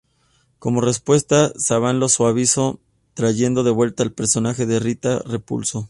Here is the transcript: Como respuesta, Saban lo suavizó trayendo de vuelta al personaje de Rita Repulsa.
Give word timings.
Como 0.57 0.81
respuesta, 0.81 1.53
Saban 1.59 1.99
lo 1.99 2.09
suavizó 2.09 2.79
trayendo 3.13 3.63
de 3.63 3.69
vuelta 3.69 4.01
al 4.01 4.11
personaje 4.11 4.65
de 4.65 4.79
Rita 4.79 5.19
Repulsa. 5.27 5.79